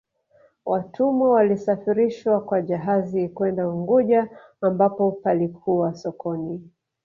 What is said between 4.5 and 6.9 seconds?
ambapo palikuwa sokoni